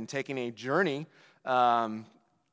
[0.00, 1.06] and taking a journey
[1.44, 2.06] um,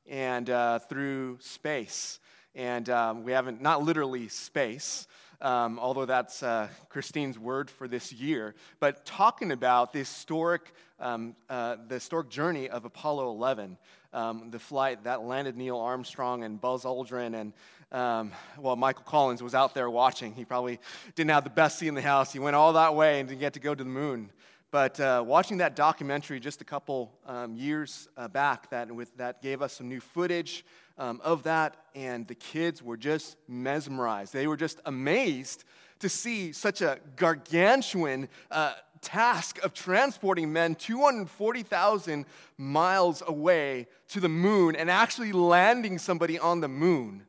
[0.06, 2.20] and uh, through space.
[2.54, 5.06] And um, we haven't, not literally space,
[5.40, 11.34] um, although that's uh, Christine's word for this year, but talking about the historic, um,
[11.48, 13.78] uh, the historic journey of Apollo 11,
[14.12, 17.52] um, the flight that landed Neil Armstrong and Buzz Aldrin and
[17.90, 20.34] um, well, Michael Collins was out there watching.
[20.34, 20.78] He probably
[21.14, 22.30] didn't have the best seat in the house.
[22.30, 24.30] He went all that way and didn't get to go to the moon.
[24.70, 29.40] But uh, watching that documentary just a couple um, years uh, back, that, with, that
[29.40, 30.64] gave us some new footage
[30.98, 34.34] um, of that, and the kids were just mesmerized.
[34.34, 35.64] They were just amazed
[36.00, 42.26] to see such a gargantuan uh, task of transporting men 240,000
[42.58, 47.22] miles away to the moon and actually landing somebody on the moon.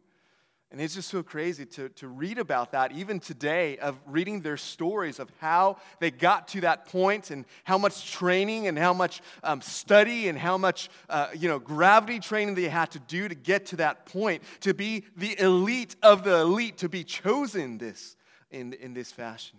[0.71, 4.57] And it's just so crazy to, to read about that, even today, of reading their
[4.57, 9.21] stories of how they got to that point and how much training and how much
[9.43, 13.33] um, study and how much uh, you know, gravity training they had to do to
[13.33, 18.15] get to that point, to be the elite of the elite, to be chosen this
[18.51, 19.57] in, in this fashion.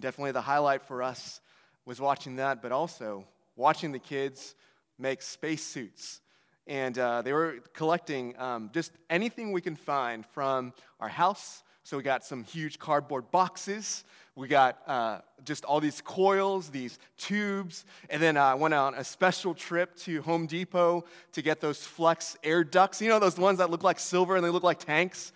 [0.00, 1.40] Definitely the highlight for us
[1.84, 3.24] was watching that, but also
[3.54, 4.56] watching the kids
[4.98, 6.20] make spacesuits
[6.68, 11.64] and uh, they were collecting um, just anything we can find from our house.
[11.82, 14.04] So we got some huge cardboard boxes.
[14.36, 18.94] We got uh, just all these coils, these tubes, and then I uh, went on
[18.94, 23.00] a special trip to Home Depot to get those Flex air ducts.
[23.00, 25.32] You know those ones that look like silver and they look like tanks.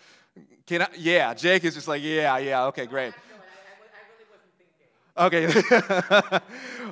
[0.67, 0.89] Can I?
[0.97, 3.15] Yeah, Jake is just like, yeah, yeah, okay, great.
[5.17, 5.47] Okay.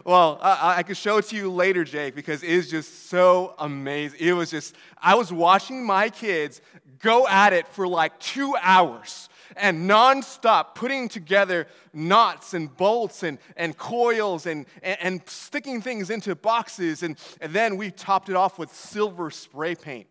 [0.04, 3.54] well, I, I could show it to you later, Jake, because it is just so
[3.58, 4.18] amazing.
[4.20, 6.60] It was just, I was watching my kids
[6.98, 13.38] go at it for like two hours and nonstop putting together knots and bolts and,
[13.56, 17.02] and coils and, and, and sticking things into boxes.
[17.02, 20.06] And, and then we topped it off with silver spray paint.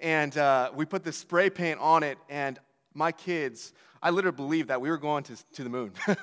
[0.00, 2.58] And uh, we put the spray paint on it, and
[2.94, 5.92] my kids, I literally believed that we were going to, to the moon.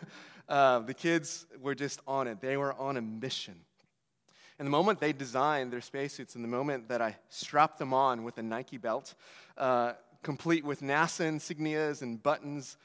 [0.51, 2.41] Uh, the kids were just on it.
[2.41, 3.55] They were on a mission.
[4.59, 8.25] And the moment they designed their spacesuits, and the moment that I strapped them on
[8.25, 9.15] with a Nike belt,
[9.57, 12.75] uh, complete with NASA insignias and buttons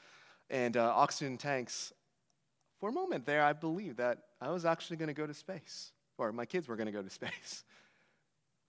[0.49, 1.91] and uh, oxygen tanks,
[2.79, 5.91] for a moment there, I believed that I was actually going to go to space,
[6.17, 7.65] or my kids were going to go to space.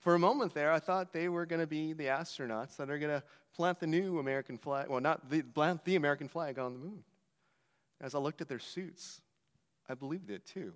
[0.01, 2.99] For a moment there, I thought they were going to be the astronauts that are
[2.99, 3.23] going to
[3.55, 7.05] plant the new American flag, well, not the, plant the American flag on the moon.
[8.01, 9.21] As I looked at their suits,
[9.89, 10.73] I believed it too.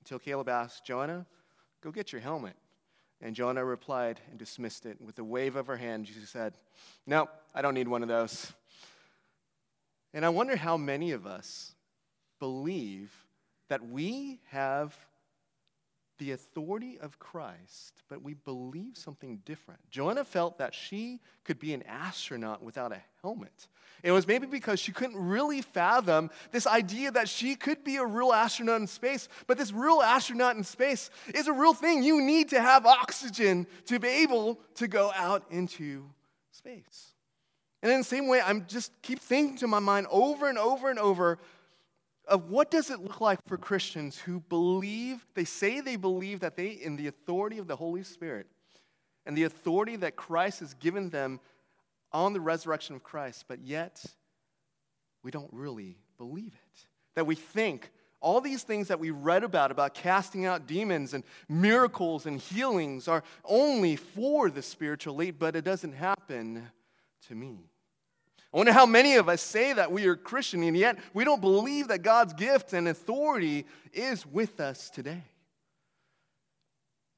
[0.00, 1.26] Until Caleb asked, Joanna,
[1.82, 2.56] go get your helmet.
[3.20, 5.00] And Joanna replied and dismissed it.
[5.00, 6.58] With a wave of her hand, she said,
[7.06, 8.52] No, I don't need one of those.
[10.12, 11.74] And I wonder how many of us
[12.38, 13.12] believe
[13.68, 14.94] that we have
[16.18, 19.80] the authority of Christ, but we believe something different.
[19.90, 23.68] Joanna felt that she could be an astronaut without a helmet.
[24.02, 28.04] It was maybe because she couldn't really fathom this idea that she could be a
[28.04, 32.02] real astronaut in space, but this real astronaut in space is a real thing.
[32.02, 36.04] You need to have oxygen to be able to go out into
[36.52, 37.14] space.
[37.82, 40.90] And in the same way, I'm just keep thinking to my mind over and over
[40.90, 41.38] and over
[42.26, 46.56] of what does it look like for Christians who believe, they say they believe that
[46.56, 48.46] they, in the authority of the Holy Spirit
[49.26, 51.40] and the authority that Christ has given them
[52.12, 54.04] on the resurrection of Christ, but yet
[55.22, 56.86] we don't really believe it.
[57.14, 57.90] That we think
[58.20, 63.06] all these things that we read about, about casting out demons and miracles and healings,
[63.06, 66.70] are only for the spiritual elite, but it doesn't happen
[67.28, 67.70] to me.
[68.54, 71.40] I wonder how many of us say that we are Christian, and yet we don't
[71.40, 75.24] believe that God's gift and authority is with us today.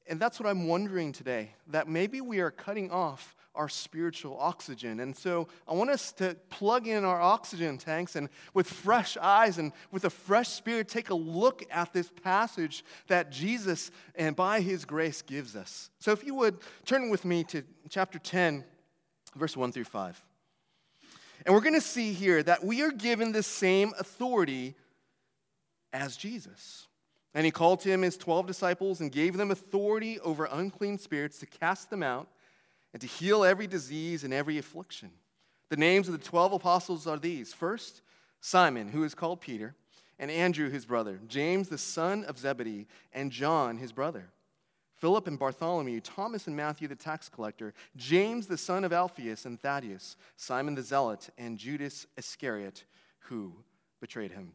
[0.07, 4.99] And that's what I'm wondering today that maybe we are cutting off our spiritual oxygen.
[4.99, 9.59] And so I want us to plug in our oxygen tanks and with fresh eyes
[9.59, 14.61] and with a fresh spirit take a look at this passage that Jesus and by
[14.61, 15.91] his grace gives us.
[15.99, 18.63] So if you would turn with me to chapter 10,
[19.35, 20.23] verse 1 through 5.
[21.47, 24.75] And we're going to see here that we are given the same authority
[25.93, 26.87] as Jesus.
[27.33, 31.39] And he called to him his 12 disciples and gave them authority over unclean spirits
[31.39, 32.27] to cast them out
[32.91, 35.09] and to heal every disease and every affliction.
[35.69, 38.01] The names of the 12 apostles are these first,
[38.41, 39.73] Simon, who is called Peter,
[40.19, 44.31] and Andrew, his brother, James, the son of Zebedee, and John, his brother.
[44.97, 49.59] Philip and Bartholomew, Thomas and Matthew the tax collector, James the son of Alphaeus and
[49.59, 52.83] Thaddeus, Simon the zealot, and Judas Iscariot,
[53.19, 53.53] who
[54.01, 54.53] betrayed him.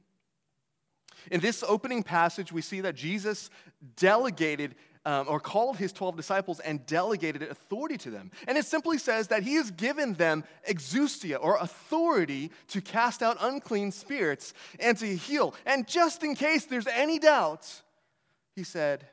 [1.31, 3.51] In this opening passage, we see that Jesus
[3.97, 4.75] delegated
[5.05, 8.31] um, or called his 12 disciples and delegated authority to them.
[8.47, 13.37] And it simply says that he has given them exousia, or authority, to cast out
[13.41, 15.55] unclean spirits and to heal.
[15.67, 17.69] And just in case there's any doubt,
[18.55, 19.05] he said,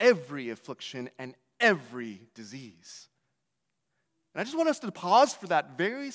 [0.00, 3.08] every affliction and every disease.
[4.34, 6.10] And I just want us to pause for that very,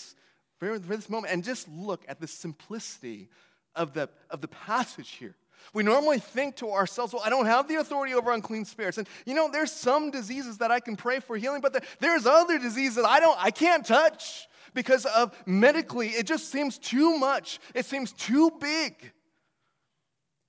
[0.60, 3.30] very for this moment and just look at the simplicity
[3.76, 5.36] of the, of the passage here.
[5.74, 8.98] We normally think to ourselves, well, I don't have the authority over unclean spirits.
[8.98, 12.58] And you know, there's some diseases that I can pray for healing, but there's other
[12.58, 17.60] diseases that I don't, I can't touch because of medically, it just seems too much.
[17.74, 19.12] It seems too big.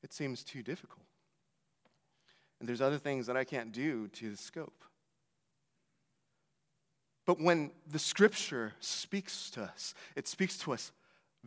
[0.02, 1.01] It seems too difficult.
[2.62, 4.84] And there's other things that I can't do to the scope.
[7.26, 10.92] But when the scripture speaks to us, it speaks to us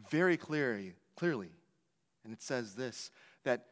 [0.09, 1.51] very clearly, clearly.
[2.25, 3.11] And it says this
[3.45, 3.67] that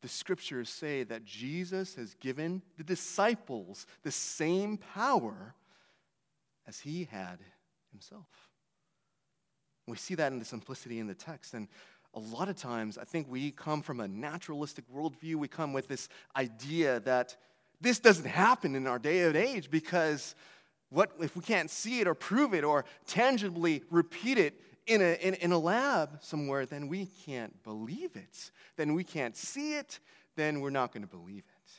[0.00, 5.56] the scriptures say that Jesus has given the disciples the same power
[6.68, 7.40] as he had
[7.90, 8.28] himself.
[9.88, 11.52] We see that in the simplicity in the text.
[11.52, 11.66] And
[12.16, 15.36] a lot of times, I think we come from a naturalistic worldview.
[15.36, 17.36] We come with this idea that
[17.78, 20.34] this doesn't happen in our day and age because
[20.88, 25.14] what if we can't see it or prove it or tangibly repeat it in a,
[25.20, 28.50] in, in a lab somewhere, then we can't believe it.
[28.76, 30.00] Then we can't see it,
[30.36, 31.72] then we're not going to believe it.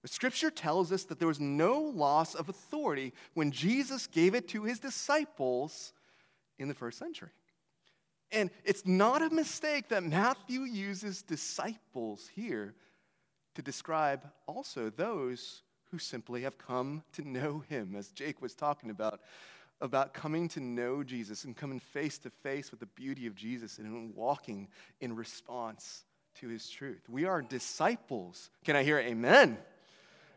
[0.00, 4.48] But scripture tells us that there was no loss of authority when Jesus gave it
[4.48, 5.92] to his disciples
[6.58, 7.30] in the first century.
[8.30, 12.74] And it's not a mistake that Matthew uses disciples here
[13.54, 18.90] to describe also those who simply have come to know him, as Jake was talking
[18.90, 19.20] about,
[19.80, 23.78] about coming to know Jesus and coming face to face with the beauty of Jesus
[23.78, 24.68] and walking
[25.00, 26.04] in response
[26.40, 27.02] to his truth.
[27.08, 28.50] We are disciples.
[28.64, 29.56] Can I hear amen?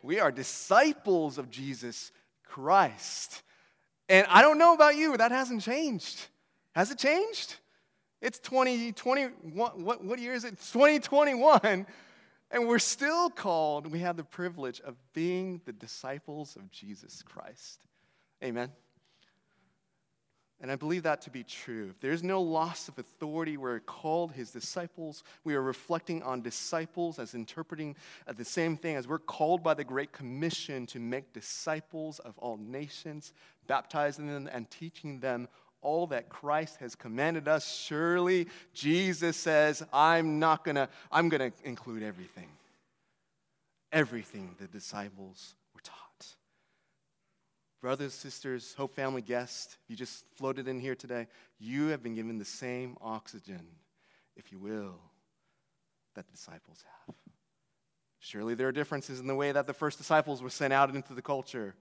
[0.02, 2.12] We are disciples of Jesus
[2.44, 3.44] Christ.
[4.10, 6.28] And I don't know about you, but that hasn't changed.
[6.74, 7.56] Has it changed?
[8.22, 9.84] It's 2021.
[9.84, 10.54] What, what year is it?
[10.54, 11.88] It's 2021.
[12.52, 17.88] And we're still called, we have the privilege of being the disciples of Jesus Christ.
[18.44, 18.72] Amen.
[20.60, 21.96] And I believe that to be true.
[22.02, 23.58] There's no loss of authority.
[23.58, 25.24] We're called his disciples.
[25.44, 27.96] We are reflecting on disciples as interpreting
[28.28, 32.38] uh, the same thing as we're called by the Great Commission to make disciples of
[32.38, 33.34] all nations,
[33.66, 35.48] baptizing them and teaching them
[35.82, 37.68] all that Christ has commanded us.
[37.68, 42.50] Surely Jesus says, I'm not gonna, I'm gonna include everything.
[43.92, 46.28] Everything the disciples were taught.
[47.82, 51.28] Brothers, sisters, Hope Family guests, you just floated in here today.
[51.60, 53.66] You have been given the same oxygen,
[54.36, 55.00] if you will,
[56.16, 57.16] that the disciples have.
[58.20, 61.14] Surely there are differences in the way that the first disciples were sent out into
[61.16, 61.74] the culture.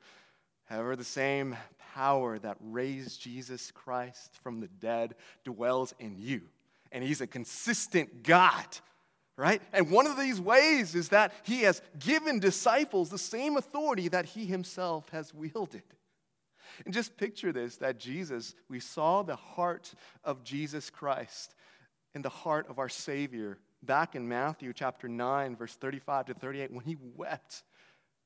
[0.70, 1.56] However, the same
[1.94, 6.42] power that raised Jesus Christ from the dead dwells in you.
[6.92, 8.64] And he's a consistent God,
[9.36, 9.60] right?
[9.72, 14.26] And one of these ways is that he has given disciples the same authority that
[14.26, 15.82] he himself has wielded.
[16.84, 21.56] And just picture this that Jesus, we saw the heart of Jesus Christ
[22.14, 26.72] in the heart of our Savior back in Matthew chapter 9, verse 35 to 38,
[26.72, 27.64] when he wept,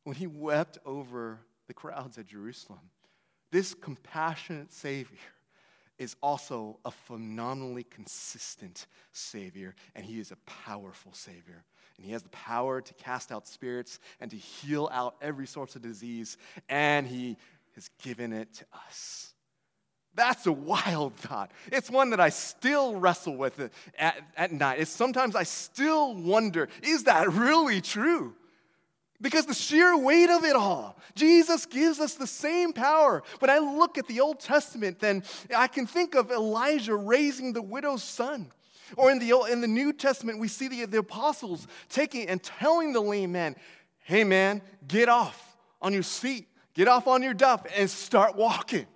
[0.05, 2.81] when he wept over the crowds at Jerusalem.
[3.51, 5.19] This compassionate Savior
[5.99, 11.65] is also a phenomenally consistent Savior, and He is a powerful Savior.
[11.97, 15.77] And He has the power to cast out spirits and to heal out every sort
[15.77, 16.37] of disease,
[16.69, 17.37] and He
[17.75, 19.35] has given it to us.
[20.17, 21.51] That's a wild thought.
[21.73, 24.81] It's one that I still wrestle with at, at night.
[24.81, 28.35] It's sometimes I still wonder is that really true?
[29.21, 33.23] Because the sheer weight of it all, Jesus gives us the same power.
[33.39, 35.23] When I look at the Old Testament, then
[35.55, 38.51] I can think of Elijah raising the widow's son.
[38.97, 42.93] Or in the, in the New Testament, we see the, the apostles taking and telling
[42.93, 43.57] the lame man,
[44.01, 48.87] hey man, get off on your seat, get off on your duff, and start walking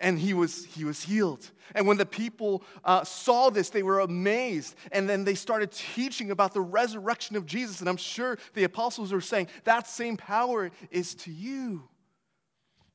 [0.00, 1.50] and he was, he was healed.
[1.74, 4.76] And when the people uh, saw this, they were amazed.
[4.92, 7.80] And then they started teaching about the resurrection of Jesus.
[7.80, 11.82] And I'm sure the apostles were saying, That same power is to you.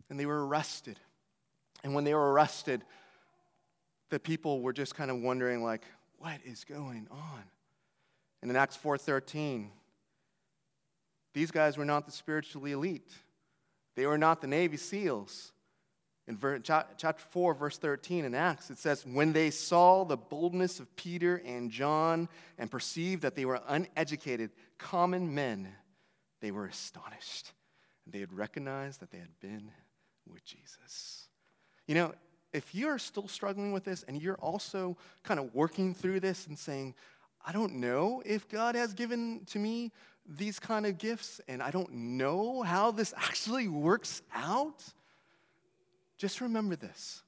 [0.10, 1.00] And they were arrested.
[1.84, 2.84] And when they were arrested,
[4.10, 5.84] the people were just kind of wondering, like,
[6.20, 7.44] what is going on?
[8.42, 9.70] And in Acts 4:13,
[11.34, 13.12] these guys were not the spiritually elite.
[13.96, 15.52] They were not the Navy SEALs.
[16.28, 20.96] In chapter 4, verse 13 in Acts, it says, When they saw the boldness of
[20.96, 25.68] Peter and John and perceived that they were uneducated, common men,
[26.40, 27.52] they were astonished.
[28.08, 29.70] They had recognized that they had been
[30.26, 31.28] with Jesus.
[31.88, 32.14] You know,
[32.54, 36.58] if you're still struggling with this and you're also kind of working through this and
[36.58, 36.96] saying,
[37.46, 39.92] I don't know if God has given to me
[40.26, 44.84] these kind of gifts and I don't know how this actually works out,
[46.24, 47.22] just remember this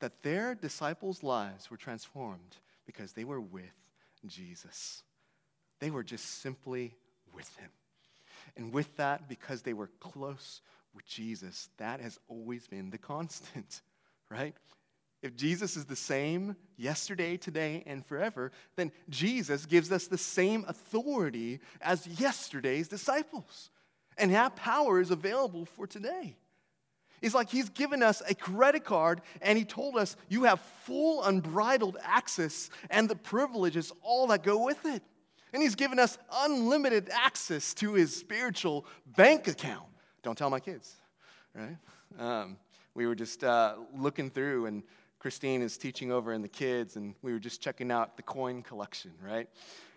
[0.00, 3.64] that their disciples' lives were transformed because they were with
[4.26, 5.02] Jesus.
[5.80, 6.94] They were just simply
[7.34, 7.70] with him.
[8.54, 10.60] And with that, because they were close
[10.94, 13.80] with Jesus, that has always been the constant,
[14.30, 14.54] right?
[15.22, 20.66] If Jesus is the same yesterday, today, and forever, then Jesus gives us the same
[20.68, 23.70] authority as yesterday's disciples.
[24.18, 26.36] And that power is available for today.
[27.20, 31.24] It's like he's given us a credit card and he told us you have full
[31.24, 35.02] unbridled access and the privileges, all that go with it.
[35.52, 38.84] And he's given us unlimited access to his spiritual
[39.16, 39.86] bank account.
[40.22, 40.94] Don't tell my kids,
[41.54, 41.76] right?
[42.18, 42.58] Um,
[42.94, 44.82] we were just uh, looking through, and
[45.18, 48.62] Christine is teaching over in the kids, and we were just checking out the coin
[48.62, 49.48] collection, right?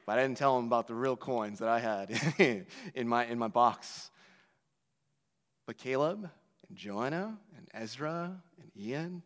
[0.05, 3.37] But I didn't tell them about the real coins that I had in, my, in
[3.37, 4.09] my box.
[5.65, 6.29] But Caleb
[6.71, 9.21] and Joanna and Ezra and Ian,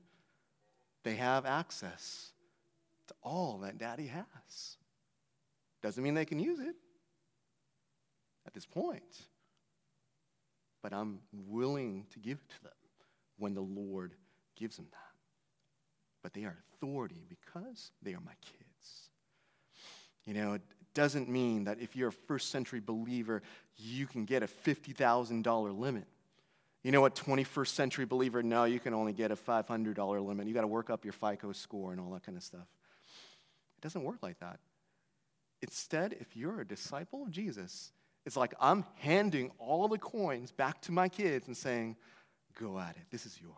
[1.04, 2.32] they have access
[3.08, 4.78] to all that daddy has.
[5.84, 6.76] Doesn't mean they can use it
[8.48, 9.04] at this point.
[10.82, 12.74] But I'm willing to give it to them
[13.38, 14.16] when the Lord
[14.56, 14.98] gives them that.
[16.24, 19.10] But they are authority because they are my kids.
[20.26, 20.64] You know, it
[20.96, 23.44] doesn't mean that if you're a first century believer,
[23.78, 26.08] you can get a $50,000 limit.
[26.86, 30.46] You know what, 21st century believer, no, you can only get a $500 limit.
[30.46, 32.68] You got to work up your FICO score and all that kind of stuff.
[33.80, 34.60] It doesn't work like that.
[35.64, 37.92] Instead, if you're a disciple of Jesus,
[38.24, 41.96] it's like I'm handing all the coins back to my kids and saying,
[42.54, 43.08] Go at it.
[43.10, 43.56] This is yours.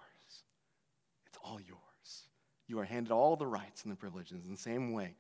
[1.26, 2.30] It's all yours.
[2.68, 5.18] You are handed all the rights and the privileges in the same way.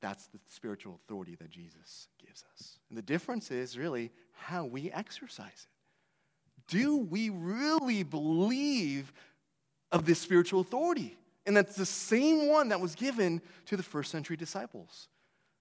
[0.00, 2.78] That's the spiritual authority that Jesus gives us.
[2.88, 5.73] And the difference is really how we exercise it.
[6.68, 9.12] Do we really believe
[9.92, 11.16] of this spiritual authority?
[11.46, 15.08] And that's the same one that was given to the first century disciples.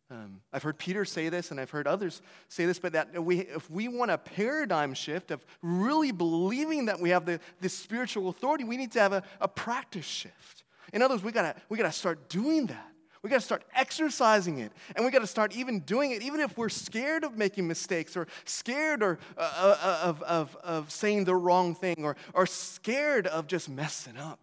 [0.09, 3.39] Um, I've heard Peter say this, and I've heard others say this, but that we,
[3.39, 8.29] if we want a paradigm shift of really believing that we have the, this spiritual
[8.29, 10.63] authority, we need to have a, a practice shift.
[10.93, 12.92] In other words, we gotta, we gotta start doing that.
[13.23, 14.73] We got to start exercising it.
[14.95, 18.17] And we got to start even doing it, even if we're scared of making mistakes
[18.17, 23.25] or scared or, uh, uh of, of, of saying the wrong thing or, or scared
[23.27, 24.39] of just messing up.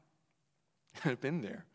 [1.04, 1.66] I've been there.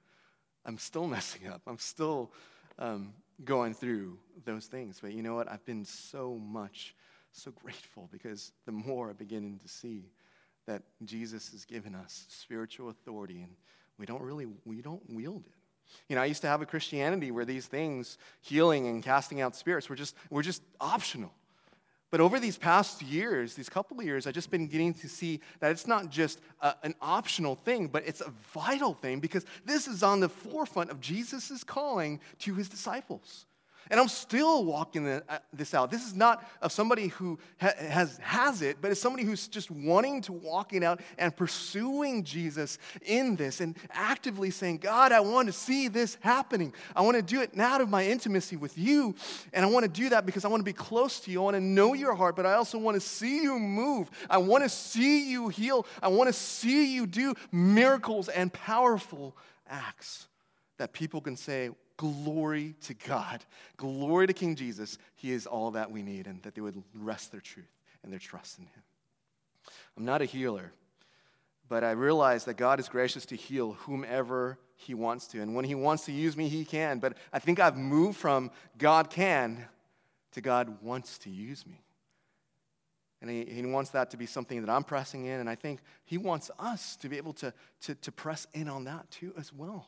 [0.65, 1.61] I'm still messing up.
[1.67, 2.31] I'm still
[2.79, 4.99] um, going through those things.
[4.99, 5.49] But you know what?
[5.49, 6.95] I've been so much,
[7.31, 10.09] so grateful because the more I'm beginning to see
[10.65, 13.51] that Jesus has given us spiritual authority and
[13.99, 15.54] we don't really, we don't wield it.
[16.09, 19.55] You know, I used to have a Christianity where these things, healing and casting out
[19.55, 21.31] spirits, were just, were just optional.
[22.11, 25.41] But over these past years, these couple of years, I've just been getting to see
[25.59, 29.87] that it's not just a, an optional thing, but it's a vital thing because this
[29.87, 33.45] is on the forefront of Jesus' calling to his disciples.
[33.91, 35.21] And I'm still walking uh,
[35.53, 35.91] this out.
[35.91, 40.21] This is not of somebody who has, has it, but it's somebody who's just wanting
[40.23, 45.47] to walk it out and pursuing Jesus in this and actively saying, God, I want
[45.47, 46.73] to see this happening.
[46.95, 49.15] I want to do it out of my intimacy with you.
[49.53, 51.41] And I want to do that because I want to be close to you.
[51.41, 54.09] I want to know your heart, but I also want to see you move.
[54.29, 55.85] I want to see you heal.
[56.01, 59.35] I want to see you do miracles and powerful
[59.67, 60.27] acts
[60.77, 63.43] that people can say, Glory to God.
[63.77, 64.97] Glory to King Jesus.
[65.15, 67.65] He is all that we need, and that they would rest their truth
[68.03, 68.83] and their trust in Him.
[69.97, 70.71] I'm not a healer,
[71.69, 75.41] but I realize that God is gracious to heal whomever He wants to.
[75.41, 76.99] And when He wants to use me, He can.
[76.99, 79.65] But I think I've moved from God can
[80.33, 81.81] to God wants to use me.
[83.21, 85.39] And he, he, wants that to be something that I'm pressing in.
[85.39, 88.83] And I think he wants us to be able to, to, to press in on
[88.83, 89.87] that too, as well.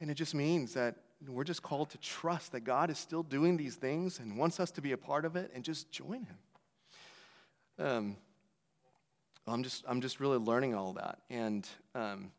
[0.00, 3.56] And it just means that we're just called to trust that God is still doing
[3.56, 6.38] these things and wants us to be a part of it and just join Him.
[7.78, 8.16] Um,
[9.46, 11.18] I'm just, I'm just really learning all that.
[11.30, 12.30] And um,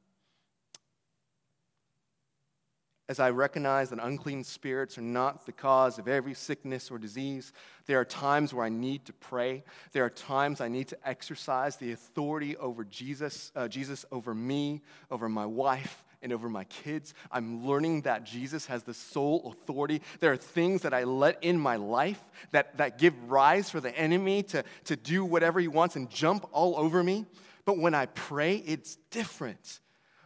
[3.09, 7.51] as I recognize that unclean spirits are not the cause of every sickness or disease,
[7.87, 9.63] there are times where I need to pray.
[9.93, 14.81] There are times I need to exercise the authority over Jesus, uh, Jesus over me,
[15.09, 17.13] over my wife, and over my kids.
[17.31, 20.01] I'm learning that Jesus has the sole authority.
[20.19, 22.21] There are things that I let in my life
[22.51, 26.47] that, that give rise for the enemy to, to do whatever he wants and jump
[26.51, 27.25] all over me.
[27.65, 29.79] But when I pray, it's different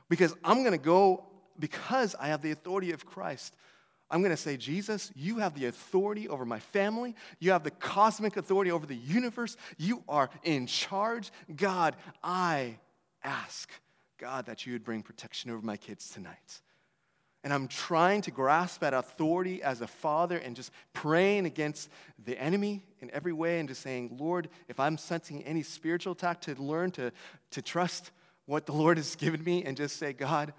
[0.10, 1.26] because I'm going to go
[1.60, 3.56] because I have the authority of Christ.
[4.10, 7.16] I'm going to say, Jesus, you have the authority over my family.
[7.40, 9.58] You have the cosmic authority over the universe.
[9.78, 11.32] You are in charge.
[11.56, 12.78] God, I
[13.24, 13.70] ask,
[14.24, 16.62] God, that you would bring protection over my kids tonight.
[17.44, 21.90] And I'm trying to grasp that authority as a father and just praying against
[22.24, 26.40] the enemy in every way and just saying, Lord, if I'm sensing any spiritual attack,
[26.42, 27.12] to learn to,
[27.52, 28.12] to trust
[28.46, 30.54] what the Lord has given me and just say, God,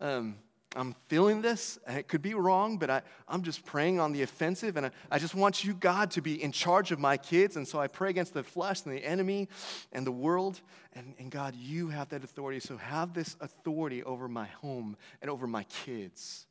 [0.00, 0.36] um,
[0.76, 4.22] I'm feeling this, and it could be wrong, but I, I'm just praying on the
[4.22, 7.56] offensive, and I, I just want you, God, to be in charge of my kids.
[7.56, 9.48] And so I pray against the flesh and the enemy
[9.92, 10.60] and the world.
[10.92, 12.60] And, and God, you have that authority.
[12.60, 16.46] So have this authority over my home and over my kids.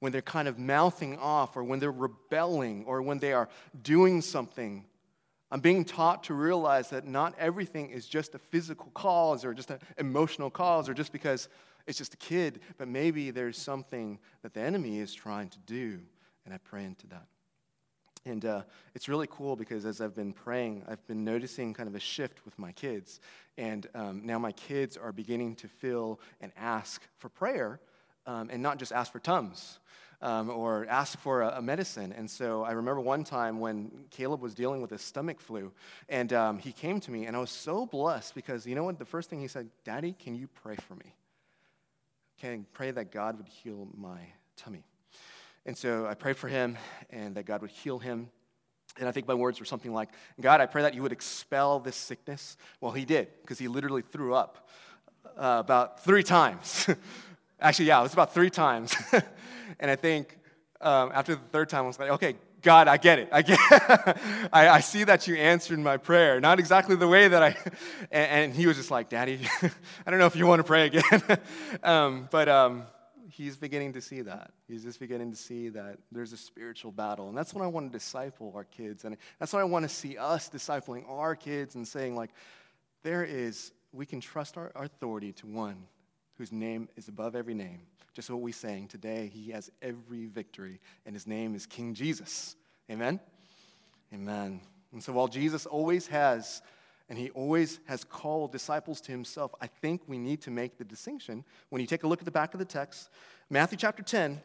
[0.00, 3.48] When they're kind of mouthing off, or when they're rebelling, or when they are
[3.82, 4.84] doing something
[5.50, 9.70] I'm being taught to realize that not everything is just a physical cause or just
[9.70, 11.48] an emotional cause or just because
[11.88, 15.98] it's just a kid, but maybe there's something that the enemy is trying to do,
[16.44, 17.26] and I pray into that.
[18.26, 18.62] And uh,
[18.94, 22.44] it's really cool because as I've been praying, I've been noticing kind of a shift
[22.44, 23.20] with my kids.
[23.56, 27.80] And um, now my kids are beginning to feel and ask for prayer
[28.26, 29.78] um, and not just ask for Tums.
[30.20, 32.12] Um, or ask for a, a, medicine.
[32.12, 35.70] And so I remember one time when Caleb was dealing with a stomach flu,
[36.08, 38.98] and um, he came to me, and I was so blessed because you know what?
[38.98, 41.14] The first thing he said, Daddy, can you pray for me?
[42.40, 44.20] Can pray that God would heal my
[44.56, 44.84] tummy.
[45.66, 46.78] And so I prayed for him
[47.10, 48.30] and that God would heal him.
[48.98, 50.08] And I think my words were something like,
[50.40, 52.56] God, I pray that you would expel this sickness.
[52.80, 54.68] Well, he did, because he literally threw up
[55.36, 56.88] uh, about three times.
[57.60, 58.94] Actually, yeah, it was about three times.
[59.80, 60.38] and I think
[60.80, 63.28] um, after the third time, I was like, okay, God, I get it.
[63.30, 63.58] I get
[64.52, 66.40] I, I, see that you answered my prayer.
[66.40, 67.56] Not exactly the way that I.
[68.10, 69.40] And, and he was just like, Daddy,
[70.06, 71.22] I don't know if you want to pray again.
[71.82, 72.84] um, but um,
[73.28, 74.50] he's beginning to see that.
[74.66, 77.28] He's just beginning to see that there's a spiritual battle.
[77.28, 79.04] And that's what I want to disciple our kids.
[79.04, 82.30] And that's what I want to see us discipling our kids and saying, like,
[83.02, 85.84] there is, we can trust our, our authority to one
[86.38, 87.80] whose name is above every name
[88.18, 89.30] just what we sang today.
[89.32, 92.56] He has every victory, and his name is King Jesus.
[92.90, 93.20] Amen?
[94.12, 94.60] Amen.
[94.92, 96.60] And so while Jesus always has,
[97.08, 100.84] and he always has called disciples to himself, I think we need to make the
[100.84, 101.44] distinction.
[101.68, 103.08] When you take a look at the back of the text,
[103.48, 104.40] Matthew chapter 10,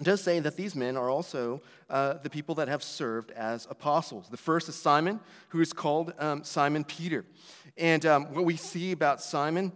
[0.00, 4.28] does say that these men are also uh, the people that have served as apostles.
[4.30, 7.24] The first is Simon, who is called um, Simon Peter.
[7.76, 9.72] And um, what we see about Simon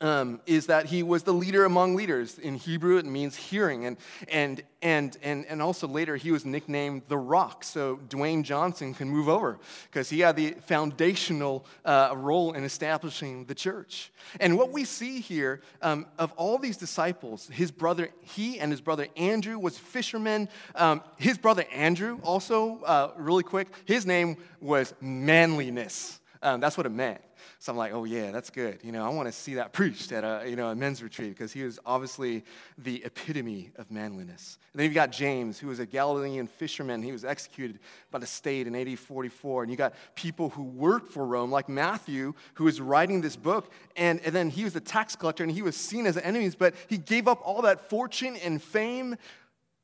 [0.00, 2.38] um, is that he was the leader among leaders.
[2.38, 3.86] In Hebrew, it means hearing.
[3.86, 3.96] And,
[4.28, 7.64] and, and, and, and also later, he was nicknamed the Rock.
[7.64, 9.58] So Dwayne Johnson can move over
[9.90, 14.12] because he had the foundational uh, role in establishing the church.
[14.40, 18.80] And what we see here um, of all these disciples, his brother, he and his
[18.80, 20.48] brother Andrew was fishermen.
[20.74, 26.20] Um, his brother Andrew, also, uh, really quick, his name was manliness.
[26.40, 27.20] Um, that's what it meant.
[27.58, 28.78] So I'm like, oh yeah, that's good.
[28.82, 31.30] You know, I want to see that preached at a you know a men's retreat
[31.30, 32.44] because he was obviously
[32.76, 34.58] the epitome of manliness.
[34.72, 37.02] And then you've got James, who was a Galilean fisherman.
[37.02, 39.62] He was executed by the state in AD 44.
[39.62, 43.72] And you got people who worked for Rome, like Matthew, who was writing this book.
[43.96, 46.74] And, and then he was a tax collector and he was seen as enemies, but
[46.88, 49.16] he gave up all that fortune and fame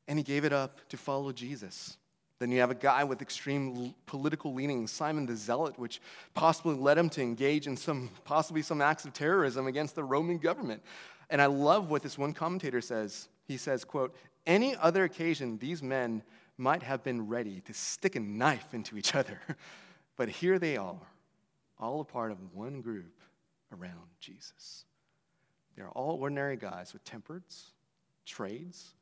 [0.07, 1.97] and he gave it up to follow Jesus.
[2.39, 6.01] Then you have a guy with extreme political leanings, Simon the Zealot, which
[6.33, 10.37] possibly led him to engage in some, possibly some acts of terrorism against the Roman
[10.37, 10.83] government.
[11.29, 13.29] And I love what this one commentator says.
[13.47, 16.23] He says, quote, any other occasion, these men
[16.57, 19.39] might have been ready to stick a knife into each other.
[20.17, 20.99] but here they are,
[21.79, 23.21] all a part of one group
[23.71, 24.85] around Jesus.
[25.75, 27.71] They're all ordinary guys with temperats,
[28.25, 28.93] trades,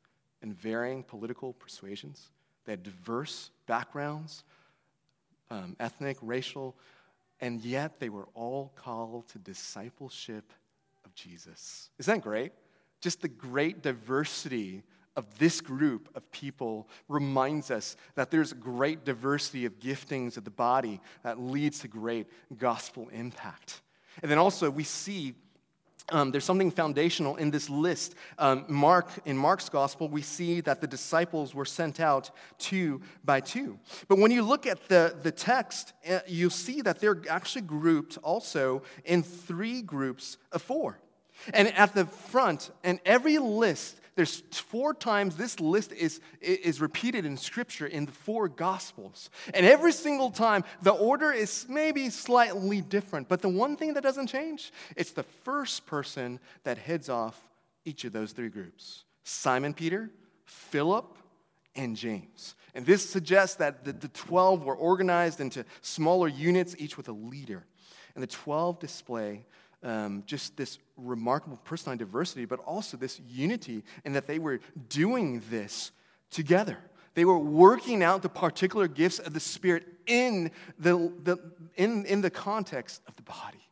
[0.42, 2.30] and varying political persuasions.
[2.64, 4.44] They had diverse backgrounds,
[5.50, 6.74] um, ethnic, racial,
[7.40, 10.52] and yet they were all called to discipleship
[11.04, 11.90] of Jesus.
[11.98, 12.52] Isn't that great?
[13.00, 14.82] Just the great diversity
[15.16, 20.44] of this group of people reminds us that there's a great diversity of giftings of
[20.44, 22.26] the body that leads to great
[22.58, 23.82] gospel impact.
[24.22, 25.34] And then also, we see
[26.10, 28.14] um, there's something foundational in this list.
[28.38, 33.40] Um, Mark, in Mark's gospel, we see that the disciples were sent out two by
[33.40, 33.78] two.
[34.08, 38.18] But when you look at the, the text, uh, you see that they're actually grouped
[38.22, 40.98] also in three groups of four.
[41.52, 47.24] And at the front, and every list, there's four times this list is, is repeated
[47.24, 49.28] in Scripture in the four Gospels.
[49.52, 53.28] And every single time, the order is maybe slightly different.
[53.28, 57.40] But the one thing that doesn't change, it's the first person that heads off
[57.84, 60.10] each of those three groups Simon Peter,
[60.44, 61.16] Philip,
[61.74, 62.54] and James.
[62.74, 67.12] And this suggests that the, the 12 were organized into smaller units, each with a
[67.12, 67.64] leader.
[68.14, 69.44] And the 12 display
[69.84, 75.42] um, just this remarkable personal diversity, but also this unity, and that they were doing
[75.50, 75.92] this
[76.30, 76.78] together.
[77.14, 81.38] They were working out the particular gifts of the Spirit in the, the,
[81.76, 83.68] in, in the context of the body.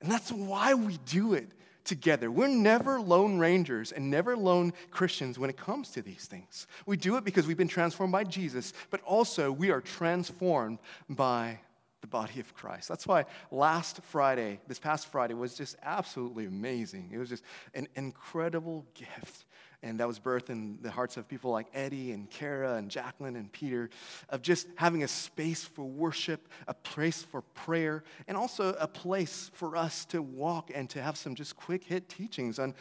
[0.00, 1.48] And that's why we do it
[1.84, 2.30] together.
[2.30, 6.66] We're never lone rangers and never lone Christians when it comes to these things.
[6.86, 10.78] We do it because we've been transformed by Jesus, but also we are transformed
[11.08, 11.60] by
[12.02, 12.88] the body of Christ.
[12.88, 17.10] That's why last Friday, this past Friday, was just absolutely amazing.
[17.12, 19.46] It was just an incredible gift.
[19.84, 23.34] And that was birthed in the hearts of people like Eddie and Kara and Jacqueline
[23.34, 23.90] and Peter,
[24.28, 29.50] of just having a space for worship, a place for prayer, and also a place
[29.54, 32.74] for us to walk and to have some just quick hit teachings on,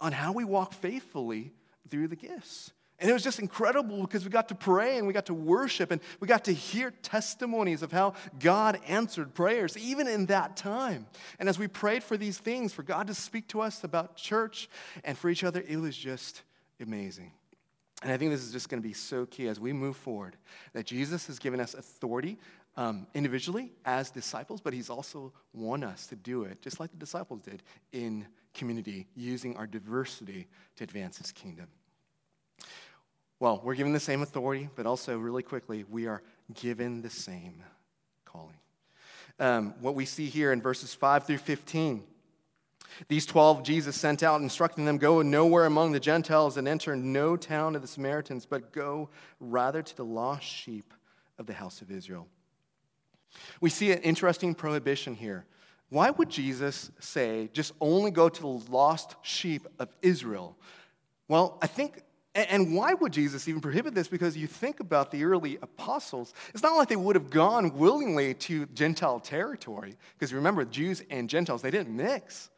[0.00, 1.52] on how we walk faithfully
[1.90, 2.72] through the gifts.
[3.00, 5.90] And it was just incredible because we got to pray and we got to worship
[5.90, 11.06] and we got to hear testimonies of how God answered prayers, even in that time.
[11.38, 14.68] And as we prayed for these things, for God to speak to us about church
[15.02, 16.42] and for each other, it was just
[16.78, 17.32] amazing.
[18.02, 20.36] And I think this is just going to be so key as we move forward
[20.74, 22.38] that Jesus has given us authority
[22.76, 26.96] um, individually as disciples, but He's also won us to do it, just like the
[26.96, 31.66] disciples did in community, using our diversity to advance His kingdom.
[33.40, 36.22] Well, we're given the same authority, but also, really quickly, we are
[36.52, 37.64] given the same
[38.26, 38.58] calling.
[39.38, 42.04] Um, what we see here in verses 5 through 15.
[43.08, 47.34] These 12 Jesus sent out, instructing them, Go nowhere among the Gentiles and enter no
[47.34, 49.08] town of the Samaritans, but go
[49.40, 50.92] rather to the lost sheep
[51.38, 52.28] of the house of Israel.
[53.62, 55.46] We see an interesting prohibition here.
[55.88, 60.58] Why would Jesus say, just only go to the lost sheep of Israel?
[61.26, 62.02] Well, I think
[62.34, 64.06] and why would Jesus even prohibit this?
[64.06, 68.34] Because you think about the early apostles, it's not like they would have gone willingly
[68.34, 69.96] to Gentile territory.
[70.14, 72.50] Because remember, Jews and Gentiles, they didn't mix.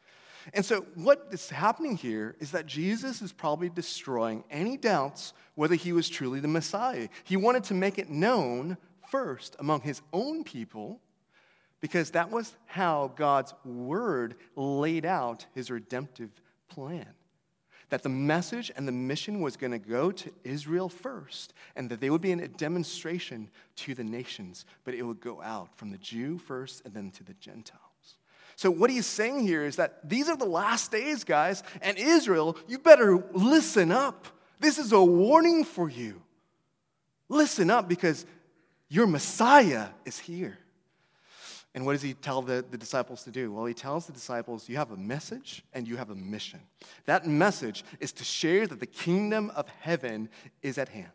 [0.53, 5.75] And so, what is happening here is that Jesus is probably destroying any doubts whether
[5.75, 7.07] he was truly the Messiah.
[7.23, 8.77] He wanted to make it known
[9.09, 10.99] first among his own people
[11.79, 16.29] because that was how God's word laid out his redemptive
[16.67, 17.07] plan
[17.93, 22.01] that the message and the mission was going to go to Israel first, and that
[22.01, 25.91] they would be in a demonstration to the nations, but it would go out from
[25.91, 28.15] the Jew first and then to the Gentiles.
[28.55, 32.57] So, what he's saying here is that these are the last days, guys, and Israel,
[32.67, 34.25] you better listen up.
[34.59, 36.19] This is a warning for you.
[37.29, 38.25] Listen up because
[38.89, 40.57] your Messiah is here.
[41.75, 43.51] And what does he tell the, the disciples to do?
[43.51, 46.59] Well, he tells the disciples, You have a message and you have a mission.
[47.05, 50.29] That message is to share that the kingdom of heaven
[50.61, 51.07] is at hand.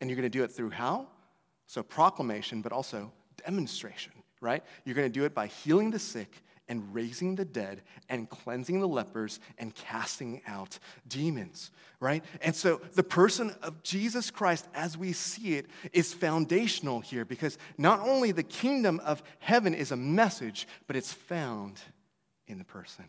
[0.00, 1.08] And you're going to do it through how?
[1.66, 3.12] So, proclamation, but also
[3.44, 4.62] demonstration, right?
[4.84, 6.30] You're going to do it by healing the sick
[6.68, 12.24] and raising the dead and cleansing the lepers and casting out demons, right?
[12.40, 17.58] And so the person of Jesus Christ, as we see it, is foundational here because
[17.76, 21.80] not only the kingdom of heaven is a message, but it's found
[22.46, 23.04] in the person,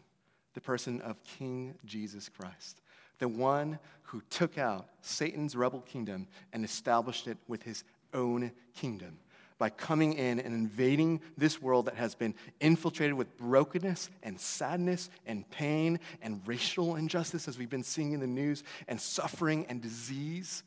[0.54, 2.82] the person of King Jesus Christ,
[3.20, 9.18] the one who took out Satan's rebel kingdom and established it with his own kingdom
[9.58, 15.10] by coming in and invading this world that has been infiltrated with brokenness and sadness
[15.26, 19.82] and pain and racial injustice, as we've been seeing in the news, and suffering and
[19.82, 20.64] disease.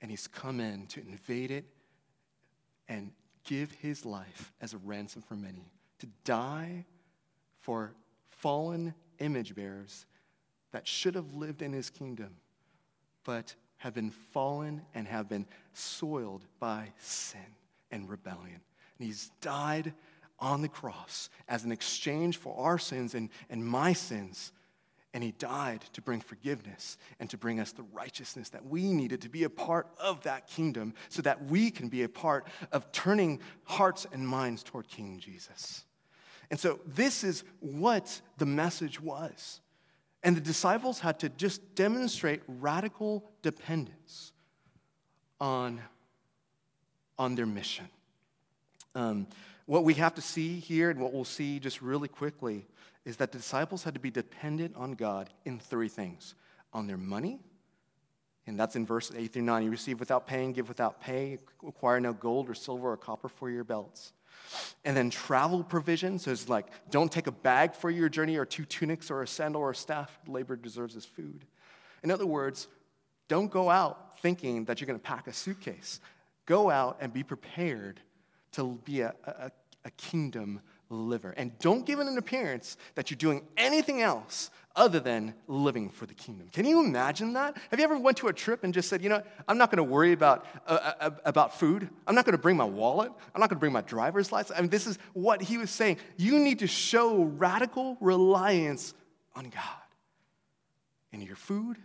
[0.00, 1.64] And he's come in to invade it
[2.88, 3.12] and
[3.44, 6.84] give his life as a ransom for many, to die
[7.60, 7.94] for
[8.28, 10.06] fallen image bearers
[10.72, 12.34] that should have lived in his kingdom,
[13.24, 17.40] but have been fallen and have been soiled by sin
[17.90, 18.60] and rebellion.
[18.98, 19.92] And he's died
[20.38, 24.52] on the cross as an exchange for our sins and, and my sins.
[25.12, 29.22] And he died to bring forgiveness and to bring us the righteousness that we needed
[29.22, 32.92] to be a part of that kingdom so that we can be a part of
[32.92, 35.84] turning hearts and minds toward King Jesus.
[36.52, 39.60] And so, this is what the message was.
[40.22, 44.32] And the disciples had to just demonstrate radical dependence
[45.40, 45.80] on,
[47.18, 47.88] on their mission.
[48.94, 49.26] Um,
[49.66, 52.66] what we have to see here, and what we'll see just really quickly,
[53.04, 56.34] is that the disciples had to be dependent on God in three things
[56.72, 57.40] on their money,
[58.46, 59.64] and that's in verse 8 through 9.
[59.64, 63.50] You receive without paying, give without pay, acquire no gold or silver or copper for
[63.50, 64.12] your belts.
[64.84, 66.18] And then travel provision.
[66.18, 69.26] So it's like, don't take a bag for your journey or two tunics or a
[69.26, 70.18] sandal or a staff.
[70.26, 71.44] Labor deserves his food.
[72.02, 72.68] In other words,
[73.28, 76.00] don't go out thinking that you're going to pack a suitcase.
[76.46, 78.00] Go out and be prepared
[78.52, 79.50] to be a, a,
[79.84, 80.60] a kingdom
[80.96, 81.30] liver.
[81.36, 86.06] And don't give it an appearance that you're doing anything else other than living for
[86.06, 86.48] the kingdom.
[86.52, 87.56] Can you imagine that?
[87.70, 89.78] Have you ever went to a trip and just said, you know, I'm not going
[89.78, 91.88] to worry about, uh, uh, about food.
[92.06, 93.12] I'm not going to bring my wallet.
[93.34, 94.56] I'm not going to bring my driver's license.
[94.56, 95.98] I mean, this is what he was saying.
[96.16, 98.94] You need to show radical reliance
[99.34, 99.62] on God
[101.12, 101.76] in your food,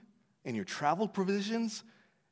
[0.46, 1.84] in your travel provisions,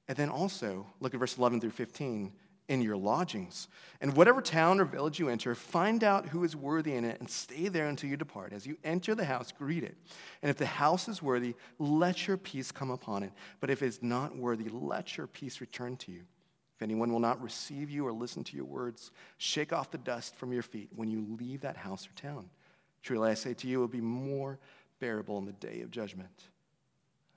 [0.07, 2.31] and then also, look at verse 11 through 15
[2.67, 3.67] in your lodgings.
[4.01, 7.29] And whatever town or village you enter, find out who is worthy in it and
[7.29, 8.53] stay there until you depart.
[8.53, 9.95] As you enter the house, greet it.
[10.41, 13.31] And if the house is worthy, let your peace come upon it.
[13.59, 16.21] But if it's not worthy, let your peace return to you.
[16.75, 20.35] If anyone will not receive you or listen to your words, shake off the dust
[20.35, 22.49] from your feet when you leave that house or town.
[23.01, 24.59] Truly, I say to you, it will be more
[24.99, 26.43] bearable in the day of judgment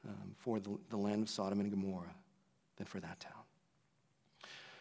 [0.08, 2.14] um, for the, the land of Sodom and Gomorrah
[2.78, 3.37] than for that town.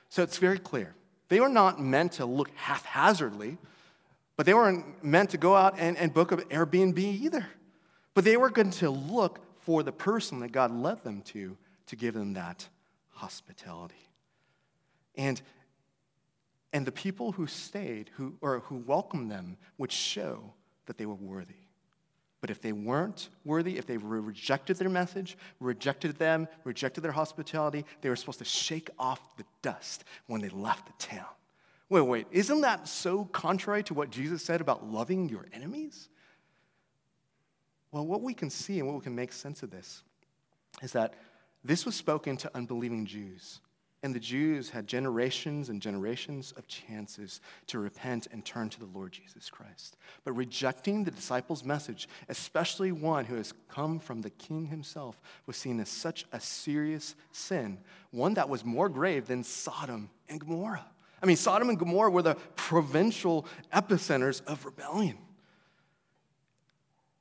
[0.09, 0.95] So it's very clear.
[1.29, 3.57] They were not meant to look haphazardly,
[4.35, 7.45] but they weren't meant to go out and, and book an Airbnb either.
[8.13, 11.95] But they were going to look for the person that God led them to to
[11.95, 12.67] give them that
[13.09, 13.95] hospitality.
[15.15, 15.41] And,
[16.71, 20.53] and the people who stayed, who, or who welcomed them, would show
[20.85, 21.55] that they were worthy.
[22.47, 27.83] But if they weren't worthy, if they rejected their message, rejected them, rejected their hospitality,
[27.99, 31.25] they were supposed to shake off the dust when they left the town.
[31.89, 36.07] Wait, wait, isn't that so contrary to what Jesus said about loving your enemies?
[37.91, 40.01] Well, what we can see and what we can make sense of this
[40.81, 41.15] is that
[41.65, 43.59] this was spoken to unbelieving Jews.
[44.07, 48.85] And the Jews had generations and generations of chances to repent and turn to the
[48.85, 49.97] Lord Jesus Christ.
[50.23, 55.57] But rejecting the disciples' message, especially one who has come from the king himself, was
[55.57, 57.79] seen as such a serious sin,
[58.11, 60.85] one that was more grave than Sodom and Gomorrah.
[61.21, 65.17] I mean, Sodom and Gomorrah were the provincial epicenters of rebellion.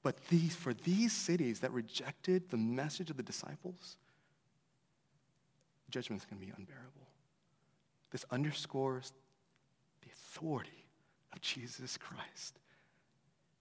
[0.04, 3.96] But these, for these cities that rejected the message of the disciples,
[5.90, 7.08] judgment is going to be unbearable.
[8.10, 9.12] This underscores
[10.02, 10.86] the authority
[11.32, 12.58] of Jesus Christ.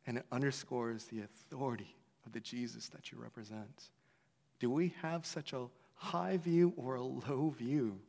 [0.08, 3.90] And it underscores the authority of the Jesus that you represent.
[4.60, 8.00] Do we have such a high view or a low view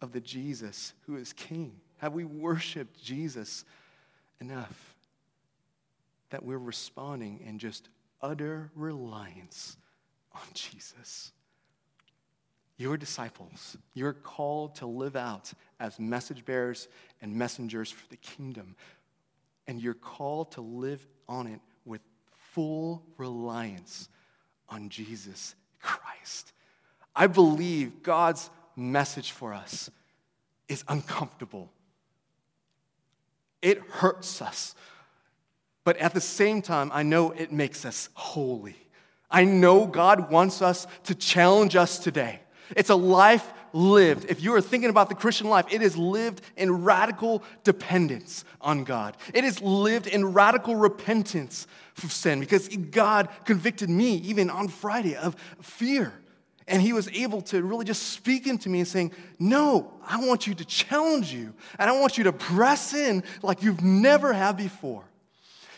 [0.00, 1.80] of the Jesus who is King?
[1.98, 3.64] Have we worshiped Jesus
[4.40, 4.94] enough
[6.30, 7.88] that we're responding in just
[8.22, 9.76] utter reliance
[10.32, 11.32] on Jesus?
[12.80, 16.88] Your disciples, you're called to live out as message bearers
[17.20, 18.74] and messengers for the kingdom.
[19.66, 22.00] And you're called to live on it with
[22.54, 24.08] full reliance
[24.70, 26.54] on Jesus Christ.
[27.14, 29.90] I believe God's message for us
[30.66, 31.70] is uncomfortable.
[33.60, 34.74] It hurts us.
[35.84, 38.76] But at the same time, I know it makes us holy.
[39.30, 42.40] I know God wants us to challenge us today
[42.76, 44.26] it's a life lived.
[44.28, 48.84] If you are thinking about the Christian life, it is lived in radical dependence on
[48.84, 49.16] God.
[49.34, 55.16] It is lived in radical repentance from sin because God convicted me, even on Friday,
[55.16, 56.12] of fear.
[56.66, 60.46] And he was able to really just speak into me and saying, No, I want
[60.46, 61.52] you to challenge you.
[61.78, 65.04] And I want you to press in like you've never had before.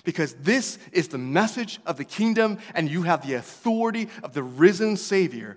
[0.04, 4.42] Because this is the message of the kingdom, and you have the authority of the
[4.42, 5.56] risen Savior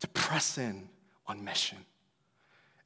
[0.00, 0.88] to press in
[1.26, 1.78] on mission.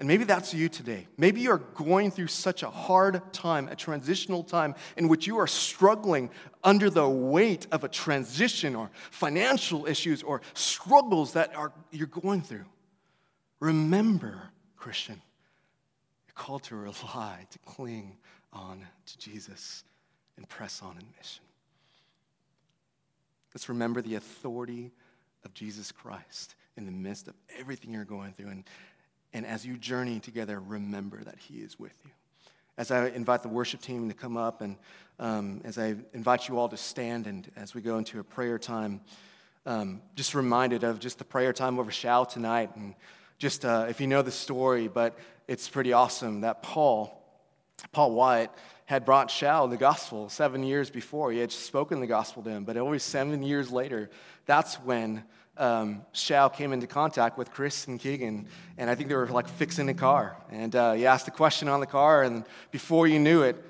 [0.01, 1.07] And maybe that's you today.
[1.19, 5.47] Maybe you're going through such a hard time, a transitional time, in which you are
[5.47, 6.31] struggling
[6.65, 12.41] under the weight of a transition or financial issues or struggles that are, you're going
[12.41, 12.65] through.
[13.61, 14.41] Remember,
[14.75, 15.21] Christian,
[16.27, 18.17] you're called to rely, to cling
[18.55, 19.85] on to Jesus
[20.39, 21.45] and press on in mission.
[23.55, 24.93] Let's remember the authority
[25.45, 28.49] of Jesus Christ in the midst of everything you're going through.
[28.49, 28.65] And,
[29.33, 32.11] and as you journey together, remember that He is with you.
[32.79, 34.77] As I invite the worship team to come up, and
[35.19, 38.59] um, as I invite you all to stand, and as we go into a prayer
[38.59, 39.01] time,
[39.67, 42.71] um, just reminded of just the prayer time over Shao tonight.
[42.77, 42.95] And
[43.39, 47.23] just uh, if you know the story, but it's pretty awesome that Paul,
[47.93, 48.51] Paul Wyatt,
[48.87, 51.33] had brought Shao the gospel seven years before.
[51.33, 54.11] He had spoken the gospel to him, but only seven years later,
[54.47, 55.25] that's when
[55.61, 58.47] um, Shao came into contact with Chris and Keegan,
[58.79, 60.37] and I think they were like fixing a car.
[60.51, 63.63] And uh, he asked a question on the car, and before you knew it,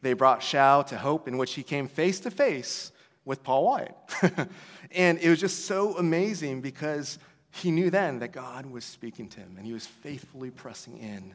[0.00, 2.92] they brought Shao to Hope, in which he came face to face
[3.24, 3.96] with Paul Wyatt.
[4.92, 7.18] and it was just so amazing because
[7.50, 11.34] he knew then that God was speaking to him, and he was faithfully pressing in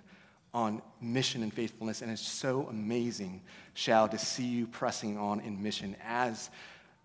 [0.53, 2.01] on mission and faithfulness.
[2.01, 3.41] And it's so amazing,
[3.73, 6.49] Shao, to see you pressing on in mission as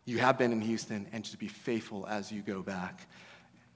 [0.04, 3.06] you have been in Houston and to be faithful as you go back.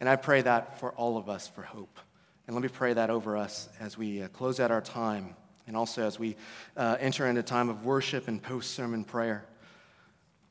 [0.00, 1.98] And I pray that for all of us for hope.
[2.46, 5.34] And let me pray that over us as we uh, close out our time
[5.66, 6.36] and also as we
[6.76, 9.44] uh, enter into a time of worship and post sermon prayer.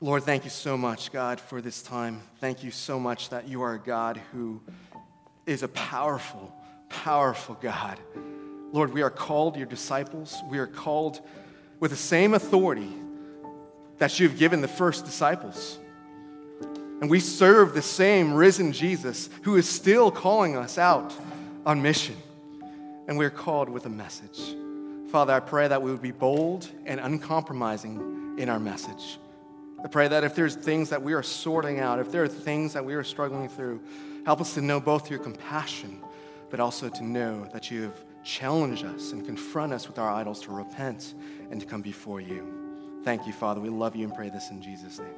[0.00, 2.22] Lord, thank you so much, God, for this time.
[2.40, 4.60] Thank you so much that you are a God who
[5.44, 6.54] is a powerful,
[6.88, 7.98] powerful God.
[8.70, 10.36] Lord, we are called your disciples.
[10.50, 11.20] We are called
[11.80, 12.92] with the same authority
[13.98, 15.78] that you've given the first disciples.
[17.00, 21.14] And we serve the same risen Jesus who is still calling us out
[21.64, 22.16] on mission.
[23.06, 24.56] And we're called with a message.
[25.10, 29.18] Father, I pray that we would be bold and uncompromising in our message.
[29.82, 32.72] I pray that if there's things that we are sorting out, if there are things
[32.72, 33.80] that we are struggling through,
[34.26, 36.00] help us to know both your compassion,
[36.50, 40.40] but also to know that you have challenged us and confront us with our idols
[40.40, 41.14] to repent
[41.50, 42.67] and to come before you.
[43.08, 43.58] Thank you, Father.
[43.58, 45.14] We love you and pray this in Jesus' name.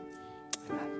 [0.70, 0.99] Amen.